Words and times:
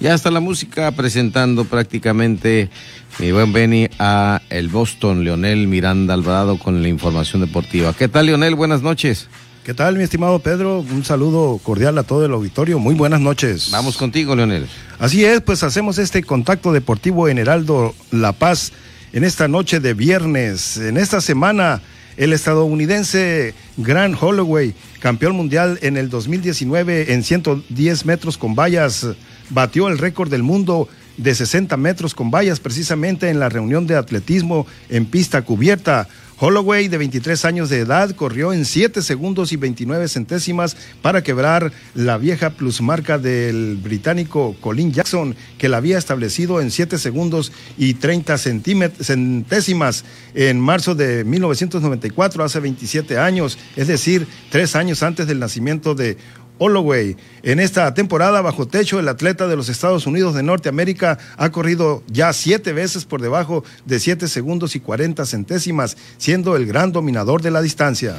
Ya 0.00 0.14
está 0.14 0.30
la 0.30 0.40
música 0.40 0.90
presentando 0.92 1.66
prácticamente 1.66 2.70
mi 3.18 3.32
buen 3.32 3.52
Benny 3.52 3.86
a 3.98 4.40
el 4.48 4.68
Boston, 4.68 5.24
Leonel 5.24 5.68
Miranda 5.68 6.14
Alvarado 6.14 6.58
con 6.58 6.80
la 6.80 6.88
información 6.88 7.42
deportiva. 7.42 7.92
¿Qué 7.92 8.08
tal, 8.08 8.24
Leonel? 8.24 8.54
Buenas 8.54 8.80
noches. 8.80 9.28
¿Qué 9.62 9.74
tal, 9.74 9.98
mi 9.98 10.02
estimado 10.02 10.38
Pedro? 10.38 10.80
Un 10.80 11.04
saludo 11.04 11.60
cordial 11.62 11.98
a 11.98 12.02
todo 12.02 12.24
el 12.24 12.32
auditorio. 12.32 12.78
Muy 12.78 12.94
buenas 12.94 13.20
noches. 13.20 13.68
Vamos 13.72 13.98
contigo, 13.98 14.34
Leonel. 14.34 14.66
Así 14.98 15.22
es, 15.22 15.42
pues 15.42 15.62
hacemos 15.62 15.98
este 15.98 16.22
contacto 16.22 16.72
deportivo 16.72 17.28
en 17.28 17.36
Heraldo 17.36 17.94
La 18.10 18.32
Paz 18.32 18.72
en 19.12 19.22
esta 19.22 19.48
noche 19.48 19.80
de 19.80 19.92
viernes. 19.92 20.78
En 20.78 20.96
esta 20.96 21.20
semana, 21.20 21.82
el 22.16 22.32
estadounidense 22.32 23.52
Grant 23.76 24.16
Holloway, 24.18 24.74
campeón 25.00 25.36
mundial 25.36 25.78
en 25.82 25.98
el 25.98 26.08
2019 26.08 27.12
en 27.12 27.22
110 27.22 28.06
metros 28.06 28.38
con 28.38 28.54
vallas, 28.54 29.06
batió 29.50 29.88
el 29.88 29.98
récord 29.98 30.30
del 30.30 30.42
mundo 30.42 30.88
de 31.16 31.34
60 31.34 31.76
metros 31.76 32.14
con 32.14 32.30
vallas 32.30 32.60
precisamente 32.60 33.28
en 33.28 33.38
la 33.38 33.48
reunión 33.48 33.86
de 33.86 33.96
atletismo 33.96 34.66
en 34.88 35.06
pista 35.06 35.42
cubierta. 35.42 36.08
Holloway, 36.42 36.88
de 36.88 36.96
23 36.96 37.44
años 37.44 37.68
de 37.68 37.80
edad, 37.80 38.12
corrió 38.16 38.54
en 38.54 38.64
7 38.64 39.02
segundos 39.02 39.52
y 39.52 39.56
29 39.56 40.08
centésimas 40.08 40.74
para 41.02 41.22
quebrar 41.22 41.70
la 41.94 42.16
vieja 42.16 42.48
plusmarca 42.48 43.18
del 43.18 43.76
británico 43.76 44.56
Colin 44.62 44.90
Jackson, 44.90 45.36
que 45.58 45.68
la 45.68 45.76
había 45.76 45.98
establecido 45.98 46.62
en 46.62 46.70
7 46.70 46.96
segundos 46.96 47.52
y 47.76 47.92
30 47.92 48.38
centésimas 48.38 50.06
en 50.32 50.58
marzo 50.58 50.94
de 50.94 51.24
1994, 51.24 52.42
hace 52.42 52.60
27 52.60 53.18
años, 53.18 53.58
es 53.76 53.88
decir, 53.88 54.26
tres 54.48 54.76
años 54.76 55.02
antes 55.02 55.26
del 55.26 55.40
nacimiento 55.40 55.94
de 55.94 56.16
Holloway. 56.60 57.16
En 57.42 57.58
esta 57.58 57.92
temporada 57.94 58.42
bajo 58.42 58.68
techo, 58.68 59.00
el 59.00 59.08
atleta 59.08 59.48
de 59.48 59.56
los 59.56 59.70
Estados 59.70 60.06
Unidos 60.06 60.34
de 60.34 60.42
Norteamérica 60.42 61.18
ha 61.38 61.50
corrido 61.50 62.02
ya 62.06 62.32
siete 62.34 62.74
veces 62.74 63.06
por 63.06 63.22
debajo 63.22 63.64
de 63.86 63.98
7 63.98 64.28
segundos 64.28 64.76
y 64.76 64.80
40 64.80 65.24
centésimas, 65.24 65.96
siendo 66.18 66.56
el 66.56 66.66
gran 66.66 66.92
dominador 66.92 67.40
de 67.40 67.50
la 67.50 67.62
distancia. 67.62 68.16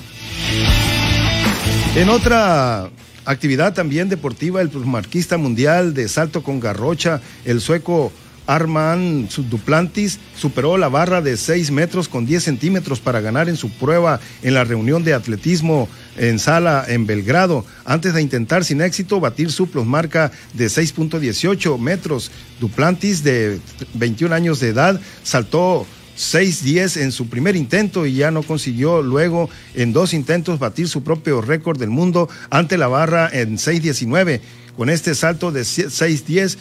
En 1.95 2.09
otra 2.09 2.89
actividad 3.25 3.73
también 3.73 4.09
deportiva, 4.09 4.61
el 4.61 4.69
plusmarquista 4.69 5.37
mundial 5.37 5.93
de 5.93 6.09
salto 6.09 6.41
con 6.41 6.59
garrocha, 6.59 7.21
el 7.45 7.61
sueco 7.61 8.11
Arman 8.51 9.29
Duplantis 9.49 10.19
superó 10.35 10.77
la 10.77 10.89
barra 10.89 11.21
de 11.21 11.37
6 11.37 11.71
metros 11.71 12.09
con 12.09 12.25
10 12.25 12.43
centímetros 12.43 12.99
para 12.99 13.21
ganar 13.21 13.47
en 13.47 13.55
su 13.55 13.69
prueba 13.69 14.19
en 14.43 14.53
la 14.53 14.65
reunión 14.65 15.05
de 15.05 15.13
atletismo 15.13 15.87
en 16.17 16.37
sala 16.37 16.83
en 16.87 17.05
Belgrado, 17.05 17.65
antes 17.85 18.13
de 18.13 18.21
intentar 18.21 18.65
sin 18.65 18.81
éxito 18.81 19.21
batir 19.21 19.51
su 19.51 19.67
plusmarca 19.67 20.33
de 20.53 20.65
6.18 20.65 21.79
metros. 21.79 22.29
Duplantis, 22.59 23.23
de 23.23 23.59
21 23.93 24.35
años 24.35 24.59
de 24.59 24.67
edad, 24.67 24.99
saltó 25.23 25.87
6.10 26.17 27.01
en 27.01 27.11
su 27.11 27.27
primer 27.27 27.55
intento 27.55 28.05
y 28.05 28.15
ya 28.15 28.31
no 28.31 28.43
consiguió 28.43 29.01
luego 29.01 29.49
en 29.75 29.93
dos 29.93 30.13
intentos 30.13 30.59
batir 30.59 30.89
su 30.89 31.03
propio 31.03 31.41
récord 31.41 31.79
del 31.79 31.89
mundo 31.89 32.29
ante 32.49 32.77
la 32.77 32.87
barra 32.87 33.29
en 33.31 33.57
6.19. 33.57 34.41
Con 34.77 34.89
este 34.89 35.15
salto 35.15 35.51
de 35.51 35.61
6.10 35.61 36.57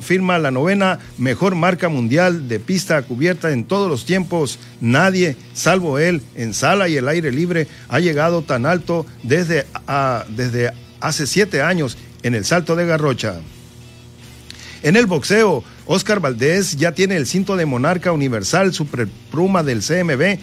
firma 0.00 0.38
la 0.38 0.50
novena 0.50 0.98
mejor 1.18 1.54
marca 1.54 1.88
mundial 1.88 2.48
de 2.48 2.60
pista 2.60 3.02
cubierta 3.02 3.52
en 3.52 3.64
todos 3.64 3.88
los 3.88 4.04
tiempos. 4.04 4.58
Nadie, 4.80 5.36
salvo 5.54 5.98
él, 5.98 6.22
en 6.34 6.54
sala 6.54 6.88
y 6.88 6.96
el 6.96 7.08
aire 7.08 7.32
libre, 7.32 7.66
ha 7.88 8.00
llegado 8.00 8.42
tan 8.42 8.66
alto 8.66 9.06
desde, 9.22 9.66
desde 10.28 10.72
hace 11.00 11.26
siete 11.26 11.62
años 11.62 11.96
en 12.22 12.34
el 12.34 12.44
salto 12.44 12.76
de 12.76 12.86
Garrocha. 12.86 13.40
En 14.82 14.94
el 14.94 15.06
boxeo, 15.06 15.64
Oscar 15.86 16.20
Valdés 16.20 16.76
ya 16.76 16.92
tiene 16.92 17.16
el 17.16 17.26
cinto 17.26 17.56
de 17.56 17.66
monarca 17.66 18.12
universal 18.12 18.72
superpluma 18.72 19.64
del 19.64 19.80
CMB 19.80 20.38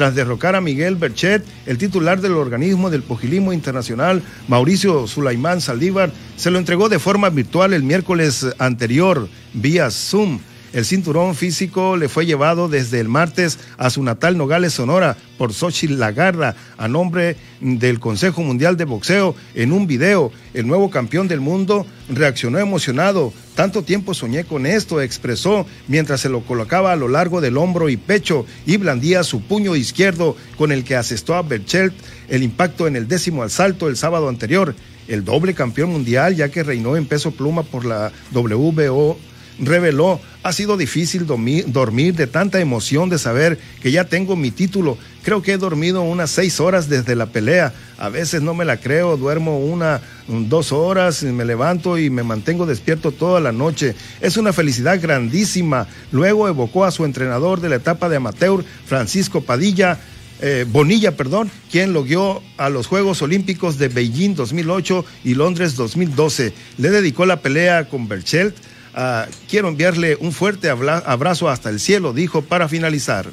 tras 0.00 0.14
derrocar 0.14 0.56
a 0.56 0.62
Miguel 0.62 0.96
Berchet, 0.96 1.44
el 1.66 1.76
titular 1.76 2.22
del 2.22 2.32
organismo 2.32 2.88
del 2.88 3.02
pugilismo 3.02 3.52
internacional, 3.52 4.22
Mauricio 4.48 5.06
Sulaimán 5.06 5.60
Saldívar, 5.60 6.10
se 6.36 6.50
lo 6.50 6.58
entregó 6.58 6.88
de 6.88 6.98
forma 6.98 7.28
virtual 7.28 7.74
el 7.74 7.82
miércoles 7.82 8.46
anterior, 8.56 9.28
vía 9.52 9.90
Zoom. 9.90 10.38
El 10.72 10.84
cinturón 10.84 11.34
físico 11.34 11.96
le 11.96 12.08
fue 12.08 12.26
llevado 12.26 12.68
desde 12.68 13.00
el 13.00 13.08
martes 13.08 13.58
a 13.76 13.90
su 13.90 14.04
natal 14.04 14.38
Nogales, 14.38 14.72
Sonora, 14.72 15.16
por 15.36 15.52
Xochitl 15.52 15.98
Lagarda, 15.98 16.54
a 16.78 16.86
nombre 16.86 17.36
del 17.60 17.98
Consejo 17.98 18.42
Mundial 18.42 18.76
de 18.76 18.84
Boxeo. 18.84 19.34
En 19.56 19.72
un 19.72 19.88
video, 19.88 20.30
el 20.54 20.68
nuevo 20.68 20.88
campeón 20.88 21.26
del 21.26 21.40
mundo 21.40 21.86
reaccionó 22.08 22.60
emocionado. 22.60 23.32
Tanto 23.56 23.82
tiempo 23.82 24.14
soñé 24.14 24.44
con 24.44 24.64
esto, 24.64 25.00
expresó 25.00 25.66
mientras 25.88 26.20
se 26.20 26.28
lo 26.28 26.42
colocaba 26.42 26.92
a 26.92 26.96
lo 26.96 27.08
largo 27.08 27.40
del 27.40 27.56
hombro 27.56 27.88
y 27.88 27.96
pecho 27.96 28.46
y 28.64 28.76
blandía 28.76 29.24
su 29.24 29.40
puño 29.40 29.74
izquierdo 29.74 30.36
con 30.56 30.70
el 30.70 30.84
que 30.84 30.94
asestó 30.94 31.34
a 31.34 31.42
Berchelt 31.42 31.94
el 32.28 32.44
impacto 32.44 32.86
en 32.86 32.94
el 32.94 33.08
décimo 33.08 33.42
asalto 33.42 33.88
el 33.88 33.96
sábado 33.96 34.28
anterior. 34.28 34.76
El 35.08 35.24
doble 35.24 35.54
campeón 35.54 35.90
mundial, 35.90 36.36
ya 36.36 36.50
que 36.50 36.62
reinó 36.62 36.96
en 36.96 37.06
peso 37.06 37.32
pluma 37.32 37.64
por 37.64 37.84
la 37.84 38.12
WBO 38.32 39.18
reveló, 39.60 40.20
ha 40.42 40.52
sido 40.52 40.76
difícil 40.76 41.26
dormir, 41.26 42.14
de 42.14 42.26
tanta 42.26 42.60
emoción 42.60 43.08
de 43.08 43.18
saber 43.18 43.58
que 43.82 43.92
ya 43.92 44.04
tengo 44.04 44.36
mi 44.36 44.50
título. 44.50 44.96
Creo 45.22 45.42
que 45.42 45.52
he 45.52 45.58
dormido 45.58 46.02
unas 46.02 46.30
seis 46.30 46.60
horas 46.60 46.88
desde 46.88 47.14
la 47.14 47.26
pelea. 47.26 47.74
A 47.98 48.08
veces 48.08 48.40
no 48.40 48.54
me 48.54 48.64
la 48.64 48.78
creo, 48.78 49.16
duermo 49.16 49.58
una, 49.58 50.00
dos 50.26 50.72
horas, 50.72 51.22
me 51.22 51.44
levanto 51.44 51.98
y 51.98 52.08
me 52.08 52.22
mantengo 52.22 52.64
despierto 52.64 53.12
toda 53.12 53.40
la 53.40 53.52
noche. 53.52 53.94
Es 54.20 54.36
una 54.36 54.52
felicidad 54.52 55.00
grandísima. 55.00 55.86
Luego 56.10 56.48
evocó 56.48 56.84
a 56.84 56.90
su 56.90 57.04
entrenador 57.04 57.60
de 57.60 57.68
la 57.68 57.76
etapa 57.76 58.08
de 58.08 58.16
amateur, 58.16 58.64
Francisco 58.86 59.42
Padilla, 59.42 59.98
eh, 60.42 60.64
Bonilla, 60.66 61.16
perdón, 61.16 61.50
quien 61.70 61.92
lo 61.92 62.02
guió 62.02 62.42
a 62.56 62.70
los 62.70 62.86
Juegos 62.86 63.20
Olímpicos 63.20 63.76
de 63.76 63.88
Beijing 63.88 64.34
2008 64.34 65.04
y 65.24 65.34
Londres 65.34 65.76
2012. 65.76 66.54
Le 66.78 66.90
dedicó 66.90 67.26
la 67.26 67.42
pelea 67.42 67.90
con 67.90 68.08
Berchelt 68.08 68.56
Ah, 68.94 69.26
quiero 69.48 69.68
enviarle 69.68 70.16
un 70.20 70.32
fuerte 70.32 70.68
abrazo 70.70 71.48
hasta 71.48 71.70
el 71.70 71.80
cielo, 71.80 72.12
dijo 72.12 72.42
para 72.42 72.68
finalizar. 72.68 73.26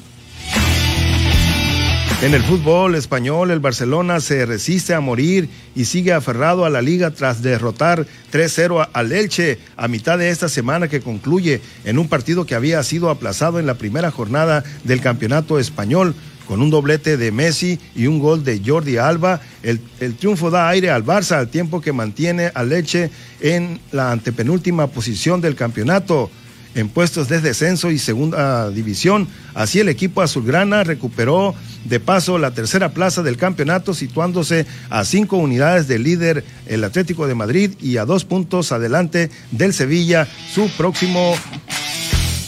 En 2.20 2.34
el 2.34 2.42
fútbol 2.42 2.96
español, 2.96 3.52
el 3.52 3.60
Barcelona 3.60 4.18
se 4.18 4.44
resiste 4.44 4.92
a 4.92 4.98
morir 4.98 5.48
y 5.76 5.84
sigue 5.84 6.12
aferrado 6.12 6.64
a 6.64 6.70
la 6.70 6.82
liga 6.82 7.12
tras 7.12 7.42
derrotar 7.42 8.06
3-0 8.32 8.88
al 8.92 9.12
Elche 9.12 9.60
a 9.76 9.86
mitad 9.86 10.18
de 10.18 10.30
esta 10.30 10.48
semana 10.48 10.88
que 10.88 11.00
concluye 11.00 11.60
en 11.84 11.96
un 11.96 12.08
partido 12.08 12.44
que 12.44 12.56
había 12.56 12.82
sido 12.82 13.10
aplazado 13.10 13.60
en 13.60 13.66
la 13.66 13.74
primera 13.74 14.10
jornada 14.10 14.64
del 14.82 15.00
campeonato 15.00 15.60
español 15.60 16.16
con 16.48 16.62
un 16.62 16.70
doblete 16.70 17.18
de 17.18 17.30
Messi 17.30 17.78
y 17.94 18.06
un 18.06 18.18
gol 18.18 18.42
de 18.42 18.62
Jordi 18.64 18.96
Alba. 18.96 19.40
El, 19.62 19.80
triunfo 20.18 20.50
da 20.50 20.70
aire 20.70 20.90
al 20.90 21.04
Barça 21.04 21.36
al 21.36 21.50
tiempo 21.50 21.82
que 21.82 21.92
mantiene 21.92 22.50
a 22.54 22.64
Leche 22.64 23.10
en 23.40 23.78
la 23.92 24.10
antepenúltima 24.10 24.86
posición 24.86 25.42
del 25.42 25.54
campeonato 25.54 26.30
en 26.74 26.88
puestos 26.88 27.28
de 27.28 27.42
descenso 27.42 27.90
y 27.90 27.98
segunda 27.98 28.70
división. 28.70 29.28
Así 29.54 29.80
el 29.80 29.90
equipo 29.90 30.22
azulgrana 30.22 30.84
recuperó 30.84 31.54
de 31.84 32.00
paso 32.00 32.38
la 32.38 32.52
tercera 32.52 32.90
plaza 32.90 33.22
del 33.22 33.36
campeonato, 33.36 33.92
situándose 33.92 34.64
a 34.88 35.04
cinco 35.04 35.36
unidades 35.36 35.86
del 35.86 36.04
líder 36.04 36.44
el 36.66 36.82
Atlético 36.84 37.26
de 37.26 37.34
Madrid 37.34 37.72
y 37.80 37.98
a 37.98 38.06
dos 38.06 38.24
puntos 38.24 38.72
adelante 38.72 39.30
del 39.50 39.74
Sevilla, 39.74 40.26
su 40.54 40.70
próximo 40.70 41.34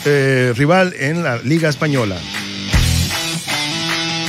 eh, 0.07 0.55
rival 0.57 0.95
en 0.99 1.23
la 1.23 1.37
Liga 1.39 1.69
Española. 1.69 2.17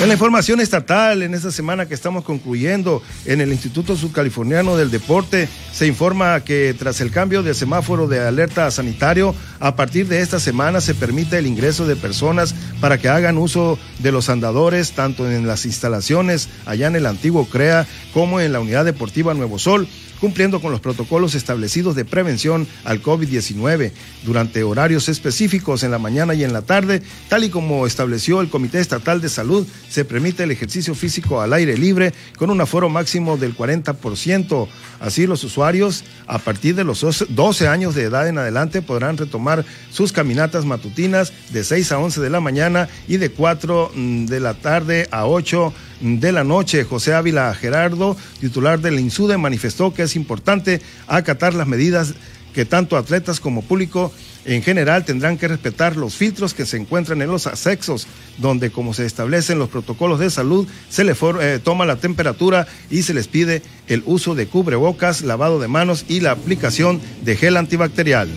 En 0.02 0.08
la 0.08 0.16
información 0.16 0.60
estatal, 0.60 1.22
en 1.22 1.36
esta 1.36 1.52
semana 1.52 1.86
que 1.86 1.94
estamos 1.94 2.24
concluyendo, 2.24 3.04
en 3.26 3.40
el 3.40 3.52
Instituto 3.52 3.96
Subcaliforniano 3.96 4.76
del 4.76 4.90
Deporte, 4.90 5.48
se 5.72 5.86
informa 5.86 6.40
que 6.40 6.74
tras 6.74 7.02
el 7.02 7.12
cambio 7.12 7.44
de 7.44 7.54
semáforo 7.54 8.08
de 8.08 8.20
alerta 8.20 8.72
sanitario, 8.72 9.36
a 9.62 9.76
partir 9.76 10.08
de 10.08 10.22
esta 10.22 10.40
semana 10.40 10.82
se 10.82 10.96
permite 10.96 11.38
el 11.38 11.46
ingreso 11.46 11.86
de 11.86 11.96
personas 11.96 12.56
para 12.82 12.98
que 12.98 13.10
hagan 13.10 13.38
uso 13.38 13.78
de 14.00 14.12
los 14.12 14.28
andadores, 14.28 14.94
tanto 14.94 15.30
en 15.30 15.46
las 15.48 15.66
instalaciones 15.66 16.50
allá 16.66 16.88
en 16.88 16.96
el 16.96 17.06
antiguo 17.06 17.48
CREA 17.48 17.88
como 18.12 18.42
en 18.42 18.54
la 18.54 18.60
Unidad 18.60 18.86
Deportiva 18.86 19.36
Nuevo 19.36 19.60
Sol 19.60 19.88
cumpliendo 20.22 20.62
con 20.62 20.72
los 20.72 20.80
protocolos 20.80 21.34
establecidos 21.34 21.96
de 21.96 22.06
prevención 22.06 22.68
al 22.86 23.02
COVID-19 23.02 23.92
durante 24.24 24.64
horarios 24.64 25.10
específicos 25.10 25.84
en 25.84 25.90
la 25.90 25.98
mañana 25.98 26.36
y 26.36 26.44
en 26.44 26.54
la 26.54 26.62
tarde, 26.62 27.02
tal 27.28 27.44
y 27.44 27.50
como 27.50 27.88
estableció 27.88 28.40
el 28.40 28.50
Comité 28.50 28.80
Estatal 28.80 29.20
de 29.20 29.30
Salud, 29.30 29.68
se 29.90 30.06
permite 30.06 30.44
el 30.44 30.52
ejercicio 30.52 30.94
físico 30.94 31.42
al 31.42 31.54
aire 31.54 31.76
libre 31.76 32.14
con 32.38 32.52
un 32.52 32.62
aforo 32.62 32.88
máximo 32.88 33.36
del 33.36 33.58
40%. 33.58 34.68
Así 35.00 35.26
los 35.26 35.44
usuarios 35.44 36.04
a 36.28 36.38
partir 36.38 36.76
de 36.76 36.84
los 36.84 37.04
12 37.28 37.68
años 37.68 37.96
de 37.96 38.04
edad 38.04 38.28
en 38.28 38.38
adelante 38.38 38.84
podrán 38.84 39.18
retomar 39.18 39.51
sus 39.92 40.12
caminatas 40.12 40.66
matutinas 40.66 41.34
de 41.52 41.64
6 41.64 41.92
a 41.92 42.00
11 42.00 42.22
de 42.22 42.30
la 42.30 42.40
mañana 42.40 42.90
y 43.08 43.18
de 43.18 43.30
4 43.30 43.92
mm, 43.94 44.26
de 44.26 44.40
la 44.40 44.54
tarde 44.54 45.08
a 45.12 45.26
8 45.26 45.74
de 46.02 46.32
la 46.32 46.44
noche. 46.44 46.84
José 46.84 47.14
Ávila 47.14 47.54
Gerardo, 47.54 48.18
titular 48.40 48.80
del 48.80 49.00
INSUDE, 49.00 49.38
manifestó 49.38 49.94
que 49.94 50.04
es 50.04 50.16
importante 50.16 50.82
acatar 51.08 51.54
las 51.54 51.68
medidas 51.68 52.14
que 52.54 52.66
tanto 52.66 52.98
atletas 52.98 53.40
como 53.40 53.62
público 53.62 54.12
en 54.46 54.64
general 54.64 55.06
tendrán 55.06 55.38
que 55.38 55.48
respetar 55.48 55.96
los 55.96 56.16
filtros 56.16 56.54
que 56.54 56.66
se 56.66 56.78
encuentran 56.78 57.22
en 57.22 57.30
los 57.30 57.48
asexos, 57.48 58.08
donde 58.38 58.72
como 58.72 58.94
se 58.94 59.06
establecen 59.06 59.60
los 59.60 59.70
protocolos 59.70 60.20
de 60.20 60.30
salud, 60.30 60.68
se 60.90 61.04
les 61.04 61.18
eh, 61.40 61.60
toma 61.64 61.86
la 61.86 61.98
temperatura 61.98 62.68
y 62.90 63.04
se 63.04 63.14
les 63.14 63.28
pide 63.28 63.62
el 63.88 64.04
uso 64.06 64.36
de 64.36 64.48
cubrebocas, 64.48 65.22
lavado 65.22 65.60
de 65.60 65.68
manos 65.68 66.06
y 66.08 66.22
la 66.22 66.32
aplicación 66.32 67.00
de 67.24 67.36
gel 67.36 67.58
antibacterial. 67.58 68.30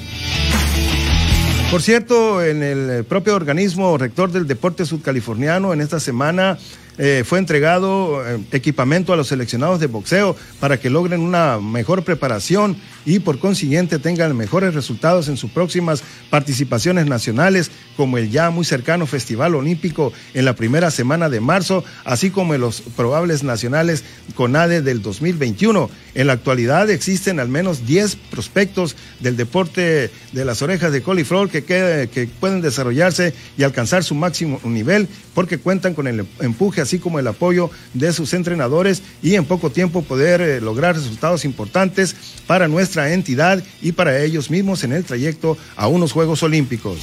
Por 1.75 1.82
cierto, 1.82 2.41
en 2.41 2.62
el 2.62 3.03
propio 3.03 3.35
organismo 3.35 3.99
rector 3.99 4.31
del 4.31 4.47
deporte 4.47 4.87
sudcaliforniano, 4.87 5.73
en 5.73 5.81
esta 5.81 5.99
semana 5.99 6.56
eh, 6.96 7.25
fue 7.26 7.41
entregado 7.41 8.25
eh, 8.25 8.41
equipamiento 8.52 9.12
a 9.12 9.17
los 9.17 9.26
seleccionados 9.26 9.81
de 9.81 9.88
boxeo 9.88 10.37
para 10.61 10.79
que 10.79 10.91
logren 10.91 11.20
una 11.20 11.58
mejor 11.58 12.05
preparación 12.05 12.76
y 13.05 13.19
por 13.19 13.41
consiguiente 13.41 13.99
tengan 13.99 14.37
mejores 14.37 14.75
resultados 14.75 15.29
en 15.29 15.37
sus 15.37 15.50
próximas 15.50 16.05
participaciones 16.31 17.06
nacionales, 17.06 17.73
como 17.96 18.17
el 18.17 18.31
ya 18.31 18.50
muy 18.50 18.64
cercano 18.64 19.06
Festival 19.06 19.56
Olímpico 19.56 20.12
en 20.35 20.44
la 20.44 20.55
primera 20.55 20.93
semana 20.93 21.29
de 21.29 21.41
marzo, 21.41 21.85
así 22.05 22.31
como 22.31 22.55
en 22.55 22.61
los 22.61 22.81
probables 22.81 23.43
nacionales 23.43 24.05
CONADE 24.37 24.81
del 24.81 25.02
2021. 25.02 25.90
En 26.14 26.29
la 26.29 26.35
actualidad 26.35 26.90
existen 26.90 27.40
al 27.40 27.49
menos 27.49 27.87
10 27.87 28.17
prospectos 28.31 28.94
del 29.19 29.37
deporte 29.37 30.11
de 30.32 30.44
las 30.44 30.62
orejas 30.62 30.93
de 30.93 31.02
coliflor 31.02 31.50
que, 31.50 31.64
que 31.64 32.29
pueden 32.38 32.61
desarrollarse 32.61 33.35
y 33.58 33.64
alcanzar 33.64 34.05
su 34.05 34.14
máximo 34.14 34.61
nivel 34.64 35.08
porque 35.35 35.58
cuentan 35.58 35.94
con 35.94 36.06
el 36.06 36.25
empuje 36.40 36.84
así 36.85 36.99
como 36.99 37.19
el 37.19 37.27
apoyo 37.27 37.71
de 37.93 38.13
sus 38.13 38.33
entrenadores 38.33 39.03
y 39.23 39.35
en 39.35 39.45
poco 39.45 39.71
tiempo 39.71 40.03
poder 40.03 40.41
eh, 40.41 40.61
lograr 40.61 40.95
resultados 40.95 41.45
importantes 41.45 42.15
para 42.47 42.69
nuestra 42.69 43.13
entidad 43.13 43.63
y 43.83 43.93
para 43.93 44.23
ellos 44.23 44.51
mismos 44.51 44.85
en 44.85 44.93
el 44.93 45.05
trayecto 45.05 45.59
a 45.77 45.89
unos 45.89 46.13
Juegos 46.13 46.43
Olímpicos. 46.43 46.99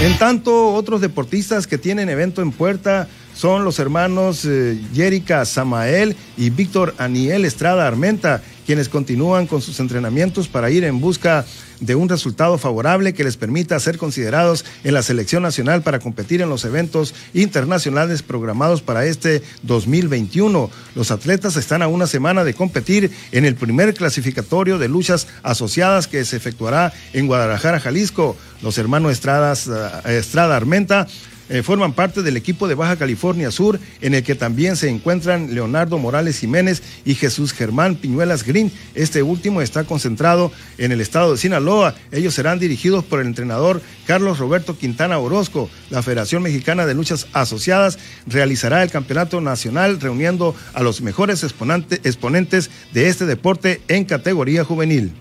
En 0.00 0.18
tanto, 0.18 0.74
otros 0.74 1.00
deportistas 1.00 1.66
que 1.66 1.78
tienen 1.78 2.08
evento 2.08 2.42
en 2.42 2.50
puerta 2.50 3.08
son 3.34 3.64
los 3.64 3.78
hermanos 3.78 4.44
eh, 4.44 4.80
Jerica 4.92 5.44
Samael 5.44 6.16
y 6.36 6.50
Víctor 6.50 6.94
Aniel 6.98 7.44
Estrada 7.44 7.86
Armenta, 7.86 8.42
quienes 8.66 8.88
continúan 8.88 9.46
con 9.46 9.62
sus 9.62 9.80
entrenamientos 9.80 10.48
para 10.48 10.70
ir 10.70 10.84
en 10.84 11.00
busca 11.00 11.44
de 11.80 11.94
un 11.96 12.08
resultado 12.08 12.58
favorable 12.58 13.12
que 13.12 13.24
les 13.24 13.36
permita 13.36 13.78
ser 13.80 13.98
considerados 13.98 14.64
en 14.84 14.94
la 14.94 15.02
selección 15.02 15.42
nacional 15.42 15.82
para 15.82 15.98
competir 15.98 16.40
en 16.40 16.48
los 16.48 16.64
eventos 16.64 17.14
internacionales 17.34 18.22
programados 18.22 18.82
para 18.82 19.04
este 19.04 19.42
2021. 19.62 20.70
Los 20.94 21.10
atletas 21.10 21.56
están 21.56 21.82
a 21.82 21.88
una 21.88 22.06
semana 22.06 22.44
de 22.44 22.54
competir 22.54 23.10
en 23.32 23.44
el 23.44 23.56
primer 23.56 23.94
clasificatorio 23.94 24.78
de 24.78 24.88
luchas 24.88 25.26
asociadas 25.42 26.06
que 26.06 26.24
se 26.24 26.36
efectuará 26.36 26.92
en 27.12 27.26
Guadalajara, 27.26 27.80
Jalisco. 27.80 28.36
Los 28.62 28.78
hermanos 28.78 29.12
eh, 29.12 30.18
Estrada 30.18 30.56
Armenta 30.56 31.08
eh, 31.52 31.62
forman 31.62 31.92
parte 31.92 32.22
del 32.22 32.38
equipo 32.38 32.66
de 32.66 32.74
Baja 32.74 32.96
California 32.96 33.50
Sur, 33.50 33.78
en 34.00 34.14
el 34.14 34.22
que 34.22 34.34
también 34.34 34.74
se 34.74 34.88
encuentran 34.88 35.54
Leonardo 35.54 35.98
Morales 35.98 36.38
Jiménez 36.38 36.82
y 37.04 37.14
Jesús 37.14 37.52
Germán 37.52 37.96
Piñuelas 37.96 38.42
Green. 38.42 38.72
Este 38.94 39.22
último 39.22 39.60
está 39.60 39.84
concentrado 39.84 40.50
en 40.78 40.92
el 40.92 41.02
estado 41.02 41.32
de 41.32 41.36
Sinaloa. 41.36 41.94
Ellos 42.10 42.32
serán 42.32 42.58
dirigidos 42.58 43.04
por 43.04 43.20
el 43.20 43.26
entrenador 43.26 43.82
Carlos 44.06 44.38
Roberto 44.38 44.78
Quintana 44.78 45.18
Orozco. 45.18 45.68
La 45.90 46.02
Federación 46.02 46.42
Mexicana 46.42 46.86
de 46.86 46.94
Luchas 46.94 47.26
Asociadas 47.34 47.98
realizará 48.26 48.82
el 48.82 48.90
campeonato 48.90 49.42
nacional 49.42 50.00
reuniendo 50.00 50.54
a 50.72 50.82
los 50.82 51.02
mejores 51.02 51.44
exponentes 51.44 52.70
de 52.94 53.08
este 53.08 53.26
deporte 53.26 53.82
en 53.88 54.06
categoría 54.06 54.64
juvenil. 54.64 55.12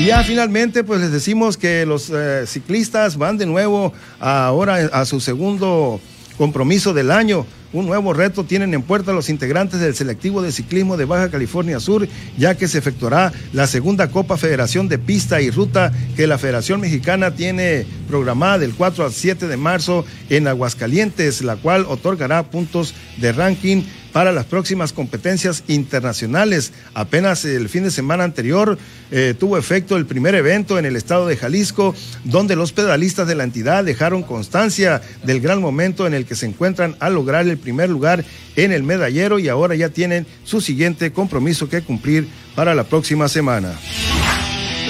Y 0.00 0.06
ya 0.06 0.24
finalmente, 0.24 0.82
pues 0.82 1.02
les 1.02 1.12
decimos 1.12 1.58
que 1.58 1.84
los 1.84 2.08
eh, 2.08 2.44
ciclistas 2.46 3.18
van 3.18 3.36
de 3.36 3.44
nuevo 3.44 3.92
ahora 4.18 4.76
a 4.94 5.04
su 5.04 5.20
segundo 5.20 6.00
compromiso 6.38 6.94
del 6.94 7.10
año. 7.10 7.44
Un 7.74 7.84
nuevo 7.84 8.14
reto 8.14 8.44
tienen 8.44 8.72
en 8.72 8.80
puerta 8.80 9.12
los 9.12 9.28
integrantes 9.28 9.78
del 9.78 9.94
selectivo 9.94 10.40
de 10.40 10.52
ciclismo 10.52 10.96
de 10.96 11.04
Baja 11.04 11.30
California 11.30 11.80
Sur, 11.80 12.08
ya 12.38 12.54
que 12.56 12.66
se 12.66 12.78
efectuará 12.78 13.30
la 13.52 13.66
segunda 13.66 14.10
Copa 14.10 14.38
Federación 14.38 14.88
de 14.88 14.98
Pista 14.98 15.42
y 15.42 15.50
Ruta 15.50 15.92
que 16.16 16.26
la 16.26 16.38
Federación 16.38 16.80
Mexicana 16.80 17.32
tiene 17.32 17.84
programada 18.08 18.58
del 18.58 18.72
4 18.72 19.04
al 19.04 19.12
7 19.12 19.48
de 19.48 19.56
marzo 19.58 20.06
en 20.30 20.48
Aguascalientes, 20.48 21.42
la 21.42 21.56
cual 21.56 21.84
otorgará 21.86 22.44
puntos 22.44 22.94
de 23.18 23.32
ranking 23.32 23.82
para 24.12 24.32
las 24.32 24.46
próximas 24.46 24.92
competencias 24.92 25.64
internacionales. 25.68 26.72
Apenas 26.94 27.44
el 27.44 27.68
fin 27.68 27.84
de 27.84 27.90
semana 27.90 28.24
anterior 28.24 28.78
eh, 29.10 29.34
tuvo 29.38 29.58
efecto 29.58 29.96
el 29.96 30.06
primer 30.06 30.34
evento 30.34 30.78
en 30.78 30.86
el 30.86 30.96
estado 30.96 31.26
de 31.26 31.36
Jalisco, 31.36 31.94
donde 32.24 32.56
los 32.56 32.72
pedalistas 32.72 33.26
de 33.28 33.34
la 33.34 33.44
entidad 33.44 33.84
dejaron 33.84 34.22
constancia 34.22 35.02
del 35.24 35.40
gran 35.40 35.60
momento 35.60 36.06
en 36.06 36.14
el 36.14 36.26
que 36.26 36.34
se 36.34 36.46
encuentran 36.46 36.96
al 37.00 37.14
lograr 37.14 37.46
el 37.46 37.58
primer 37.58 37.90
lugar 37.90 38.24
en 38.56 38.72
el 38.72 38.82
medallero 38.82 39.38
y 39.38 39.48
ahora 39.48 39.74
ya 39.74 39.88
tienen 39.88 40.26
su 40.44 40.60
siguiente 40.60 41.12
compromiso 41.12 41.68
que 41.68 41.82
cumplir 41.82 42.28
para 42.54 42.74
la 42.74 42.84
próxima 42.84 43.28
semana. 43.28 43.74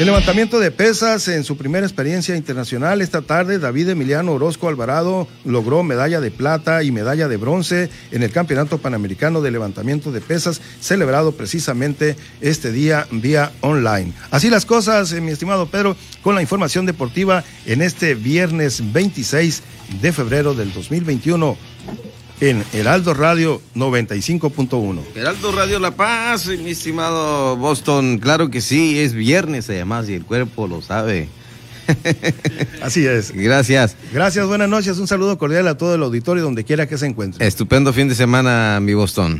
El 0.00 0.06
levantamiento 0.06 0.58
de 0.58 0.70
pesas 0.70 1.28
en 1.28 1.44
su 1.44 1.58
primera 1.58 1.86
experiencia 1.86 2.34
internacional 2.34 3.02
esta 3.02 3.20
tarde, 3.20 3.58
David 3.58 3.90
Emiliano 3.90 4.32
Orozco 4.32 4.66
Alvarado 4.66 5.28
logró 5.44 5.82
medalla 5.82 6.22
de 6.22 6.30
plata 6.30 6.82
y 6.82 6.90
medalla 6.90 7.28
de 7.28 7.36
bronce 7.36 7.90
en 8.10 8.22
el 8.22 8.30
Campeonato 8.30 8.78
Panamericano 8.78 9.42
de 9.42 9.50
Levantamiento 9.50 10.10
de 10.10 10.22
Pesas, 10.22 10.62
celebrado 10.80 11.32
precisamente 11.32 12.16
este 12.40 12.72
día 12.72 13.08
vía 13.10 13.52
online. 13.60 14.14
Así 14.30 14.48
las 14.48 14.64
cosas, 14.64 15.12
eh, 15.12 15.20
mi 15.20 15.32
estimado 15.32 15.66
Pedro, 15.66 15.94
con 16.22 16.34
la 16.34 16.40
información 16.40 16.86
deportiva 16.86 17.44
en 17.66 17.82
este 17.82 18.14
viernes 18.14 18.94
26 18.94 19.62
de 20.00 20.12
febrero 20.12 20.54
del 20.54 20.72
2021 20.72 21.58
en 22.40 22.64
Heraldo 22.72 23.14
Radio 23.14 23.60
95.1. 23.74 25.00
Heraldo 25.14 25.52
Radio 25.52 25.78
La 25.78 25.90
Paz, 25.92 26.46
mi 26.46 26.70
estimado 26.70 27.56
Boston, 27.56 28.18
claro 28.18 28.50
que 28.50 28.60
sí, 28.60 28.98
es 28.98 29.12
viernes 29.12 29.68
además 29.68 30.08
y 30.08 30.14
el 30.14 30.24
cuerpo 30.24 30.66
lo 30.66 30.80
sabe. 30.80 31.28
Así 32.82 33.06
es. 33.06 33.32
Gracias. 33.32 33.96
Gracias, 34.12 34.46
buenas 34.46 34.68
noches, 34.68 34.98
un 34.98 35.06
saludo 35.06 35.38
cordial 35.38 35.68
a 35.68 35.76
todo 35.76 35.94
el 35.94 36.02
auditorio 36.02 36.42
donde 36.42 36.64
quiera 36.64 36.86
que 36.86 36.96
se 36.96 37.06
encuentre. 37.06 37.46
Estupendo 37.46 37.92
fin 37.92 38.08
de 38.08 38.14
semana, 38.14 38.78
mi 38.80 38.94
Boston. 38.94 39.38